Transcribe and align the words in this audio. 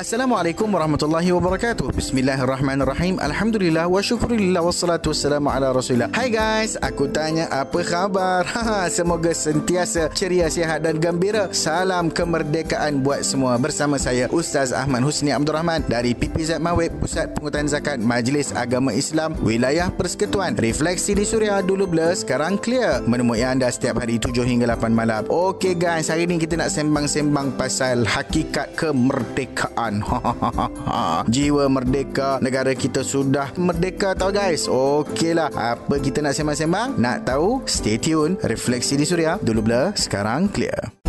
Assalamualaikum 0.00 0.64
warahmatullahi 0.72 1.28
wabarakatuh. 1.28 1.92
Bismillahirrahmanirrahim. 1.92 3.20
Alhamdulillah 3.20 3.84
wa 3.84 4.00
syukurillah 4.00 4.64
wassalatu 4.64 5.12
wassalamu 5.12 5.52
ala 5.52 5.76
Rasulillah. 5.76 6.08
Hai 6.16 6.32
guys, 6.32 6.80
aku 6.80 7.04
tanya 7.12 7.44
apa 7.52 7.84
khabar? 7.84 8.48
Semoga 8.96 9.36
sentiasa 9.36 10.08
ceria, 10.16 10.48
sihat 10.48 10.88
dan 10.88 10.96
gembira. 11.04 11.52
Salam 11.52 12.08
kemerdekaan 12.08 13.04
buat 13.04 13.28
semua. 13.28 13.60
Bersama 13.60 14.00
saya 14.00 14.24
Ustaz 14.32 14.72
Ahmad 14.72 15.04
Husni 15.04 15.36
Abdul 15.36 15.52
Rahman 15.52 15.84
dari 15.84 16.16
PPZ 16.16 16.64
Mawib 16.64 16.96
Pusat 16.96 17.36
Pengutan 17.36 17.68
Zakat 17.68 18.00
Majlis 18.00 18.56
Agama 18.56 18.96
Islam 18.96 19.36
Wilayah 19.44 19.92
Persekutuan. 19.92 20.56
Refleksi 20.56 21.12
di 21.12 21.28
Suria 21.28 21.60
dulu 21.60 21.84
blur, 21.84 22.16
sekarang 22.16 22.56
clear. 22.56 23.04
Menemui 23.04 23.44
anda 23.44 23.68
setiap 23.68 24.00
hari 24.00 24.16
7 24.16 24.32
hingga 24.48 24.64
8 24.80 24.96
malam. 24.96 25.28
Okey 25.28 25.76
guys, 25.76 26.08
hari 26.08 26.24
ni 26.24 26.40
kita 26.40 26.56
nak 26.56 26.72
sembang-sembang 26.72 27.52
pasal 27.60 28.08
hakikat 28.08 28.72
kemerdekaan. 28.80 29.89
Jiwa 31.34 31.66
merdeka. 31.66 32.38
Negara 32.38 32.70
kita 32.76 33.02
sudah 33.02 33.50
merdeka 33.58 34.14
tau 34.14 34.30
guys. 34.30 34.70
Okeylah 34.70 35.50
Apa 35.50 35.98
kita 35.98 36.22
nak 36.22 36.38
sembang-sembang? 36.38 36.94
Nak 37.00 37.26
tahu? 37.26 37.66
Stay 37.66 37.98
tune. 37.98 38.38
Refleksi 38.46 38.94
di 38.94 39.02
Suria. 39.02 39.40
Dulu 39.42 39.60
blur 39.66 39.90
Sekarang 39.98 40.46
clear 40.52 40.99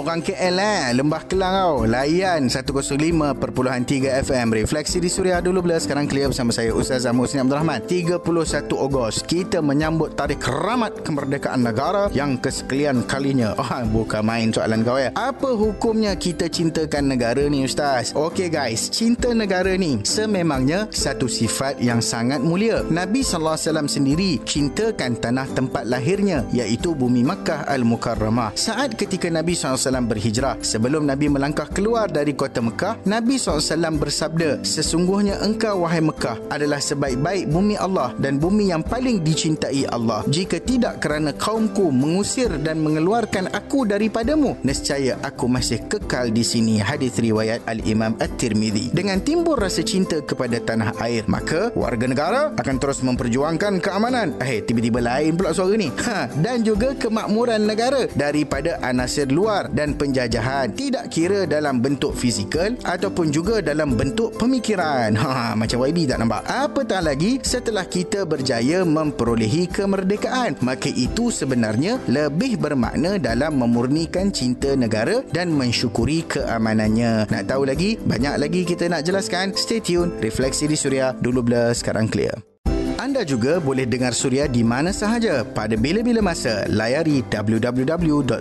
Orang 0.00 0.24
KL 0.24 0.56
eh 0.56 0.96
Lembah 0.96 1.28
Kelang 1.28 1.52
tau 1.60 1.84
Layan 1.84 2.48
105.3 2.48 3.36
FM 4.24 4.48
Refleksi 4.56 4.96
di 4.96 5.12
Suria 5.12 5.44
dulu 5.44 5.60
bila 5.60 5.76
Sekarang 5.76 6.08
clear 6.08 6.32
bersama 6.32 6.56
saya 6.56 6.72
Ustaz 6.72 7.04
Ahmad 7.04 7.28
Husni 7.28 7.44
Abdul 7.44 7.60
Rahman. 7.60 7.84
31 7.84 8.24
Ogos. 8.80 9.20
Kita 9.20 9.60
menyambut 9.60 10.16
tarikh 10.16 10.40
keramat 10.40 11.04
kemerdekaan 11.04 11.60
negara 11.68 12.08
Yang 12.16 12.48
kesekian 12.48 13.04
kalinya. 13.04 13.52
Oh, 13.60 13.68
Bukan 14.00 14.24
main 14.24 14.48
soalan 14.48 14.80
kau 14.88 14.96
ya. 14.96 15.12
Apa 15.12 15.52
hukumnya 15.52 16.16
kita 16.16 16.48
cintakan 16.48 17.12
negara 17.12 17.44
ni 17.52 17.68
Ustaz? 17.68 18.16
Okey 18.16 18.48
guys. 18.48 18.88
Cinta 18.88 19.36
negara 19.36 19.76
ni 19.76 20.00
Sememangnya 20.00 20.88
Satu 20.88 21.28
sifat 21.28 21.76
yang 21.76 22.00
sangat 22.00 22.40
mulia. 22.40 22.80
Nabi 22.88 23.20
SAW 23.20 23.84
sendiri 23.84 24.40
Cintakan 24.48 25.20
tanah 25.20 25.44
tempat 25.52 25.84
lahirnya 25.84 26.48
Iaitu 26.56 26.96
bumi 26.96 27.20
Makkah 27.20 27.68
Al-Mukarramah. 27.68 28.56
Saat 28.56 28.96
ketika 28.96 29.28
Nabi 29.28 29.52
SAW 29.52 29.89
berhijrah. 29.98 30.62
Sebelum 30.62 31.02
Nabi 31.02 31.26
melangkah 31.26 31.66
keluar 31.66 32.06
dari 32.06 32.38
kota 32.38 32.62
Mekah, 32.62 33.02
Nabi 33.02 33.34
SAW 33.34 33.98
bersabda, 33.98 34.62
Sesungguhnya 34.62 35.42
engkau, 35.42 35.82
wahai 35.82 35.98
Mekah, 35.98 36.38
adalah 36.46 36.78
sebaik-baik 36.78 37.50
bumi 37.50 37.74
Allah 37.74 38.14
dan 38.22 38.38
bumi 38.38 38.70
yang 38.70 38.86
paling 38.86 39.24
dicintai 39.26 39.90
Allah. 39.90 40.22
Jika 40.30 40.62
tidak 40.62 41.02
kerana 41.02 41.34
kaumku 41.34 41.90
mengusir 41.90 42.52
dan 42.62 42.78
mengeluarkan 42.84 43.50
aku 43.50 43.88
daripadamu, 43.88 44.54
nescaya 44.62 45.18
aku 45.26 45.50
masih 45.50 45.82
kekal 45.90 46.30
di 46.30 46.46
sini. 46.46 46.78
Hadis 46.78 47.18
riwayat 47.18 47.64
Al-Imam 47.66 48.14
At-Tirmidhi. 48.20 48.92
Dengan 48.92 49.18
timbul 49.24 49.56
rasa 49.56 49.80
cinta 49.80 50.20
kepada 50.20 50.60
tanah 50.60 50.94
air, 51.00 51.24
maka 51.26 51.72
warga 51.72 52.04
negara 52.04 52.52
akan 52.54 52.76
terus 52.76 53.00
memperjuangkan 53.00 53.80
keamanan. 53.80 54.36
Eh, 54.44 54.60
tiba-tiba 54.60 55.00
lain 55.00 55.34
pula 55.40 55.56
suara 55.56 55.74
ni. 55.74 55.88
Ha, 55.88 56.28
dan 56.38 56.60
juga 56.60 56.92
kemakmuran 56.92 57.64
negara 57.64 58.04
daripada 58.12 58.76
anasir 58.84 59.30
luar 59.30 59.72
dan 59.80 59.96
penjajahan 59.96 60.76
tidak 60.76 61.08
kira 61.08 61.48
dalam 61.48 61.80
bentuk 61.80 62.12
fizikal 62.12 62.76
ataupun 62.84 63.32
juga 63.32 63.64
dalam 63.64 63.96
bentuk 63.96 64.36
pemikiran. 64.36 65.16
Ha, 65.16 65.56
macam 65.56 65.88
YB 65.88 66.04
tak 66.04 66.20
nampak? 66.20 66.44
Apatah 66.44 67.00
lagi 67.00 67.40
setelah 67.40 67.88
kita 67.88 68.28
berjaya 68.28 68.84
memperolehi 68.84 69.64
kemerdekaan, 69.72 70.60
maka 70.60 70.92
itu 70.92 71.32
sebenarnya 71.32 71.96
lebih 72.12 72.60
bermakna 72.60 73.16
dalam 73.16 73.56
memurnikan 73.56 74.28
cinta 74.28 74.76
negara 74.76 75.24
dan 75.32 75.48
mensyukuri 75.48 76.28
keamanannya. 76.28 77.32
Nak 77.32 77.44
tahu 77.48 77.64
lagi? 77.64 77.96
Banyak 77.96 78.36
lagi 78.36 78.68
kita 78.68 78.92
nak 78.92 79.08
jelaskan. 79.08 79.56
Stay 79.56 79.80
tune. 79.80 80.12
Refleksi 80.20 80.68
di 80.68 80.76
Suria. 80.76 81.16
Dulu 81.16 81.40
blur, 81.40 81.72
sekarang 81.72 82.10
clear. 82.10 82.49
Anda 83.00 83.24
juga 83.24 83.56
boleh 83.64 83.88
dengar 83.88 84.12
Suria 84.12 84.44
di 84.44 84.60
mana 84.60 84.92
sahaja 84.92 85.40
pada 85.40 85.72
bila-bila 85.72 86.20
masa. 86.20 86.68
Layari 86.68 87.24
www.suria.my. 87.24 88.36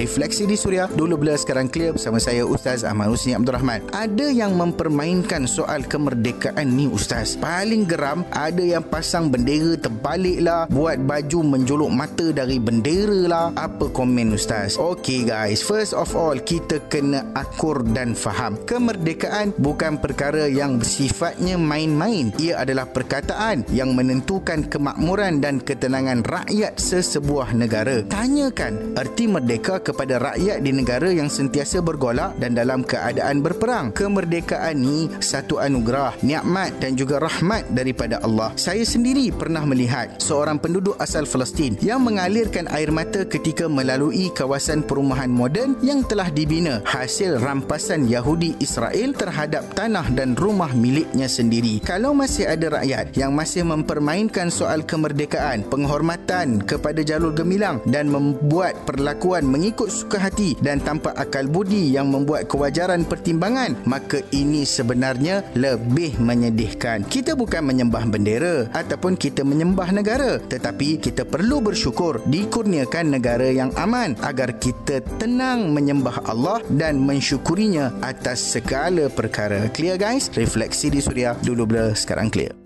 Refleksi 0.00 0.48
di 0.48 0.56
Suria 0.56 0.88
dulu 0.88 1.20
bila 1.20 1.36
sekarang 1.36 1.68
clear 1.68 1.92
bersama 1.92 2.16
saya 2.16 2.48
Ustaz 2.48 2.80
Ahmad 2.80 3.12
Husni 3.12 3.36
Abdul 3.36 3.60
Rahman. 3.60 3.84
Ada 3.92 4.32
yang 4.32 4.56
mempermainkan 4.56 5.44
soal 5.44 5.84
kemerdekaan 5.84 6.72
ni 6.72 6.88
Ustaz. 6.88 7.36
Paling 7.36 7.84
geram 7.84 8.24
ada 8.32 8.64
yang 8.64 8.80
pasang 8.88 9.28
bendera 9.28 9.76
terbalik 9.76 10.40
lah, 10.40 10.64
buat 10.72 11.04
baju 11.04 11.44
menjolok 11.44 11.92
mata 11.92 12.32
dari 12.32 12.56
bendera 12.56 13.28
lah. 13.28 13.52
Apa 13.52 13.92
komen 13.92 14.32
Ustaz? 14.32 14.80
Okay 14.80 15.28
guys, 15.28 15.60
first 15.60 15.92
of 15.92 16.08
all 16.16 16.40
kita 16.40 16.80
kena 16.88 17.28
akur 17.36 17.84
dan 17.92 18.16
faham. 18.16 18.56
Kemerdekaan 18.64 19.52
bukan 19.60 20.00
perkara 20.00 20.48
yang 20.48 20.80
sifatnya 20.80 21.60
main-main. 21.60 22.32
Ia 22.40 22.64
adalah 22.64 22.88
perkara 22.88 23.09
perkataan 23.10 23.66
yang 23.74 23.98
menentukan 23.98 24.70
kemakmuran 24.70 25.42
dan 25.42 25.58
ketenangan 25.58 26.22
rakyat 26.22 26.78
sesebuah 26.78 27.58
negara. 27.58 28.06
Tanyakan 28.06 28.94
erti 28.94 29.26
merdeka 29.26 29.82
kepada 29.82 30.22
rakyat 30.22 30.62
di 30.62 30.70
negara 30.70 31.10
yang 31.10 31.26
sentiasa 31.26 31.82
bergolak 31.82 32.38
dan 32.38 32.54
dalam 32.54 32.86
keadaan 32.86 33.42
berperang. 33.42 33.90
Kemerdekaan 33.90 34.78
ni 34.78 35.10
satu 35.18 35.58
anugerah, 35.58 36.22
nikmat 36.22 36.70
dan 36.78 36.94
juga 36.94 37.18
rahmat 37.18 37.66
daripada 37.74 38.22
Allah. 38.22 38.54
Saya 38.54 38.86
sendiri 38.86 39.34
pernah 39.34 39.66
melihat 39.66 40.22
seorang 40.22 40.62
penduduk 40.62 40.94
asal 41.02 41.26
Palestin 41.26 41.74
yang 41.82 42.06
mengalirkan 42.06 42.70
air 42.70 42.94
mata 42.94 43.26
ketika 43.26 43.66
melalui 43.66 44.30
kawasan 44.38 44.86
perumahan 44.86 45.34
moden 45.34 45.74
yang 45.82 46.06
telah 46.06 46.30
dibina 46.30 46.78
hasil 46.86 47.42
rampasan 47.42 48.06
Yahudi 48.06 48.54
Israel 48.62 49.18
terhadap 49.18 49.66
tanah 49.74 50.06
dan 50.14 50.38
rumah 50.38 50.70
miliknya 50.78 51.26
sendiri. 51.26 51.82
Kalau 51.82 52.14
masih 52.14 52.46
ada 52.46 52.78
rakyat 52.78 52.99
rakyat 53.00 53.16
yang 53.16 53.32
masih 53.32 53.64
mempermainkan 53.64 54.52
soal 54.52 54.84
kemerdekaan, 54.84 55.64
penghormatan 55.72 56.60
kepada 56.60 57.00
jalur 57.00 57.32
gemilang 57.32 57.80
dan 57.88 58.12
membuat 58.12 58.76
perlakuan 58.84 59.48
mengikut 59.48 59.88
suka 59.88 60.20
hati 60.20 60.52
dan 60.60 60.84
tanpa 60.84 61.16
akal 61.16 61.48
budi 61.48 61.96
yang 61.96 62.12
membuat 62.12 62.44
kewajaran 62.52 63.08
pertimbangan, 63.08 63.72
maka 63.88 64.20
ini 64.36 64.68
sebenarnya 64.68 65.40
lebih 65.56 66.20
menyedihkan. 66.20 67.08
Kita 67.08 67.32
bukan 67.32 67.64
menyembah 67.64 68.04
bendera 68.04 68.68
ataupun 68.76 69.16
kita 69.16 69.48
menyembah 69.48 69.96
negara, 69.96 70.36
tetapi 70.36 71.00
kita 71.00 71.24
perlu 71.24 71.64
bersyukur 71.64 72.20
dikurniakan 72.28 73.16
negara 73.16 73.48
yang 73.48 73.72
aman 73.80 74.12
agar 74.20 74.60
kita 74.60 75.00
tenang 75.16 75.72
menyembah 75.72 76.20
Allah 76.28 76.60
dan 76.76 77.00
mensyukurinya 77.00 77.96
atas 78.04 78.44
segala 78.44 79.08
perkara. 79.08 79.72
Clear 79.72 79.96
guys? 79.96 80.28
Refleksi 80.36 80.92
di 80.92 81.00
Suria 81.00 81.32
dulu 81.40 81.64
blur 81.64 81.96
sekarang 81.96 82.28
clear. 82.28 82.59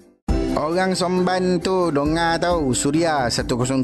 Orang 0.54 0.94
Somban 0.94 1.58
tu 1.58 1.90
dengar 1.90 2.38
tahu 2.38 2.70
Suria 2.78 3.26
107.0 3.26 3.82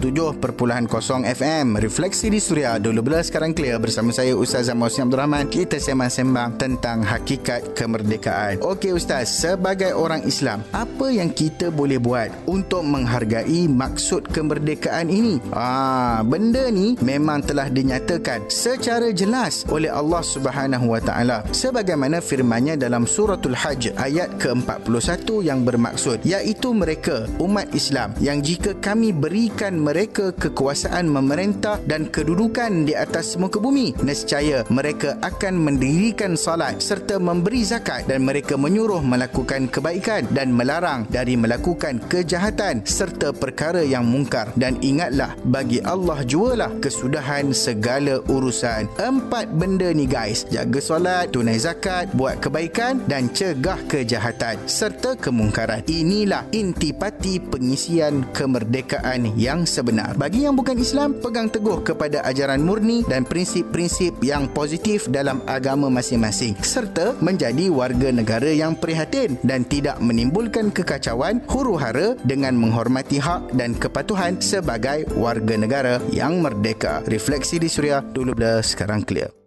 FM 1.26 1.66
Refleksi 1.74 2.30
di 2.30 2.38
Suria 2.38 2.78
Dulu 2.78 3.10
bila 3.10 3.18
sekarang 3.26 3.50
clear. 3.50 3.82
Bersama 3.82 4.14
saya 4.14 4.38
Ustaz 4.38 4.70
Ahmad 4.70 4.94
Abdul 4.94 5.18
Rahman. 5.18 5.50
Kita 5.50 5.82
sembang-sembang 5.82 6.62
Tentang 6.62 7.02
hakikat 7.02 7.74
kemerdekaan. 7.74 8.62
Okey 8.62 8.94
Ustaz 8.94 9.34
Sebagai 9.34 9.98
orang 9.98 10.22
Islam 10.22 10.62
Apa 10.70 11.10
yang 11.10 11.34
kita 11.34 11.74
boleh 11.74 11.98
buat 11.98 12.30
Untuk 12.46 12.86
menghargai 12.86 13.66
Maksud 13.66 14.30
kemerdekaan 14.30 15.10
ini? 15.10 15.42
Ah, 15.50 16.22
Benda 16.22 16.70
ni 16.70 16.94
Memang 17.02 17.42
telah 17.42 17.66
dinyatakan 17.66 18.46
Secara 18.46 19.10
jelas 19.10 19.66
Oleh 19.74 19.90
Allah 19.90 20.22
Subhanahu 20.22 20.94
Wa 20.94 21.02
Taala. 21.02 21.42
Sebagaimana 21.50 22.22
firmannya 22.22 22.78
Dalam 22.78 23.10
suratul 23.10 23.58
Hajj 23.58 23.98
Ayat 23.98 24.38
ke-41 24.38 25.26
Yang 25.42 25.60
bermaksud 25.66 26.18
Iaitu 26.22 26.59
itu 26.60 26.76
mereka 26.76 27.24
umat 27.40 27.72
Islam 27.72 28.12
yang 28.20 28.44
jika 28.44 28.76
kami 28.84 29.16
berikan 29.16 29.80
mereka 29.80 30.28
kekuasaan 30.36 31.08
memerintah 31.08 31.80
dan 31.88 32.04
kedudukan 32.12 32.84
di 32.84 32.92
atas 32.92 33.40
muka 33.40 33.56
bumi 33.56 33.96
nescaya 34.04 34.60
mereka 34.68 35.16
akan 35.24 35.56
mendirikan 35.56 36.36
salat 36.36 36.76
serta 36.84 37.16
memberi 37.16 37.64
zakat 37.64 38.04
dan 38.04 38.28
mereka 38.28 38.60
menyuruh 38.60 39.00
melakukan 39.00 39.72
kebaikan 39.72 40.28
dan 40.36 40.52
melarang 40.52 41.08
dari 41.08 41.32
melakukan 41.32 41.96
kejahatan 42.12 42.84
serta 42.84 43.32
perkara 43.32 43.80
yang 43.80 44.04
mungkar. 44.04 44.52
Dan 44.52 44.76
ingatlah 44.84 45.32
bagi 45.48 45.80
Allah 45.80 46.20
jualah 46.28 46.76
kesudahan 46.84 47.56
segala 47.56 48.20
urusan. 48.28 48.84
Empat 49.00 49.48
benda 49.56 49.88
ni 49.96 50.04
guys. 50.04 50.44
Jaga 50.52 50.82
solat 50.84 51.32
tunai 51.32 51.56
zakat 51.56 52.12
buat 52.12 52.36
kebaikan 52.44 53.00
dan 53.08 53.32
cegah 53.32 53.80
kejahatan 53.88 54.60
serta 54.68 55.16
kemungkaran. 55.16 55.80
Inilah 55.88 56.49
intipati 56.50 57.40
pengisian 57.40 58.26
kemerdekaan 58.30 59.34
yang 59.34 59.66
sebenar. 59.66 60.14
Bagi 60.14 60.46
yang 60.46 60.54
bukan 60.54 60.78
Islam, 60.78 61.18
pegang 61.18 61.50
teguh 61.50 61.82
kepada 61.82 62.22
ajaran 62.26 62.62
murni 62.62 63.02
dan 63.06 63.26
prinsip-prinsip 63.26 64.18
yang 64.22 64.46
positif 64.52 65.08
dalam 65.08 65.42
agama 65.48 65.88
masing-masing 65.88 66.54
serta 66.60 67.16
menjadi 67.18 67.72
warga 67.72 68.12
negara 68.12 68.50
yang 68.50 68.76
prihatin 68.76 69.40
dan 69.42 69.64
tidak 69.66 69.98
menimbulkan 69.98 70.68
kekacauan 70.70 71.42
huru-hara 71.48 72.14
dengan 72.22 72.54
menghormati 72.58 73.18
hak 73.18 73.54
dan 73.56 73.74
kepatuhan 73.74 74.38
sebagai 74.38 75.08
warga 75.16 75.56
negara 75.56 75.94
yang 76.12 76.42
merdeka. 76.44 77.02
Refleksi 77.08 77.56
di 77.56 77.70
Suria 77.70 78.04
dulu 78.04 78.36
bila 78.36 78.60
sekarang 78.60 79.02
clear. 79.06 79.39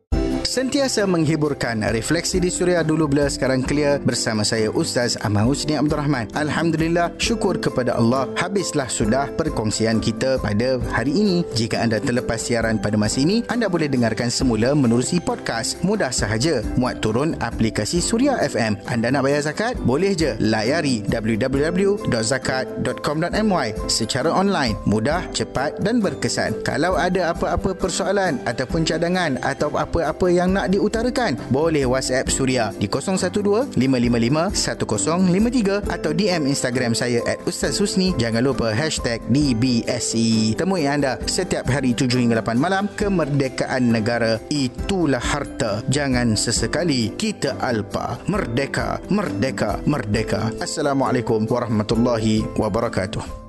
Sentiasa 0.53 1.09
menghiburkan. 1.09 1.81
Refleksi 1.89 2.37
di 2.37 2.53
Suria 2.53 2.85
dulu 2.85 3.09
bila 3.09 3.25
sekarang 3.25 3.65
clear 3.65 3.97
bersama 4.05 4.45
saya 4.45 4.69
Ustaz 4.69 5.17
Ahmad 5.25 5.49
Husni 5.49 5.73
Abdul 5.73 5.97
Rahman. 5.97 6.29
Alhamdulillah, 6.37 7.09
syukur 7.17 7.57
kepada 7.57 7.97
Allah. 7.97 8.29
Habislah 8.37 8.85
sudah 8.85 9.33
perkongsian 9.33 9.97
kita 9.97 10.37
pada 10.37 10.77
hari 10.93 11.17
ini. 11.17 11.41
Jika 11.57 11.81
anda 11.81 11.97
terlepas 11.97 12.37
siaran 12.37 12.77
pada 12.77 13.01
masa 13.01 13.25
ini, 13.25 13.41
anda 13.49 13.65
boleh 13.65 13.89
dengarkan 13.89 14.29
semula 14.29 14.77
menerusi 14.77 15.17
podcast. 15.17 15.81
Mudah 15.81 16.13
sahaja. 16.13 16.61
Muat 16.77 17.01
turun 17.01 17.33
aplikasi 17.41 17.97
Suria 17.97 18.37
FM. 18.37 18.77
Anda 18.85 19.09
nak 19.09 19.25
bayar 19.25 19.49
zakat? 19.49 19.81
Boleh 19.81 20.13
je 20.13 20.37
layari 20.37 21.01
www.zakat.com.my 21.09 23.67
secara 23.89 24.29
online. 24.29 24.77
Mudah, 24.85 25.25
cepat 25.33 25.81
dan 25.81 25.97
berkesan. 25.97 26.61
Kalau 26.61 26.93
ada 26.93 27.33
apa-apa 27.33 27.73
persoalan 27.73 28.37
ataupun 28.45 28.85
cadangan 28.85 29.41
atau 29.41 29.73
apa-apa 29.73 30.42
yang 30.43 30.59
nak 30.59 30.67
diutarakan, 30.75 31.39
boleh 31.47 31.87
WhatsApp 31.87 32.27
Suria 32.27 32.75
di 32.75 32.91
012 32.91 33.79
555 33.79 34.51
1053 34.51 35.87
atau 35.87 36.11
DM 36.11 36.51
Instagram 36.51 36.91
saya 36.91 37.23
at 37.23 37.39
Ustaz 37.47 37.79
Husni. 37.79 38.11
Jangan 38.19 38.43
lupa 38.43 38.75
hashtag 38.75 39.23
DBSE. 39.31 40.59
Temui 40.59 40.83
anda 40.83 41.15
setiap 41.23 41.71
hari 41.71 41.95
7 41.95 42.19
hingga 42.19 42.43
8 42.43 42.59
malam. 42.59 42.91
Kemerdekaan 42.99 43.95
negara 43.95 44.35
itulah 44.51 45.23
harta. 45.23 45.79
Jangan 45.87 46.35
sesekali 46.35 47.15
kita 47.15 47.55
alpa. 47.63 48.19
Merdeka, 48.27 48.99
merdeka, 49.07 49.79
merdeka. 49.87 50.51
Assalamualaikum 50.59 51.47
warahmatullahi 51.47 52.43
wabarakatuh. 52.59 53.42